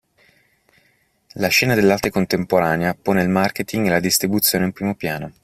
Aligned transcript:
La 1.33 1.49
scena 1.49 1.75
dell'arte 1.75 2.09
contemporanea 2.09 2.95
pone 2.99 3.21
il 3.21 3.29
marketing 3.29 3.85
e 3.85 3.89
la 3.91 3.99
distribuzione 3.99 4.65
in 4.65 4.71
primo 4.71 4.95
piano. 4.95 5.31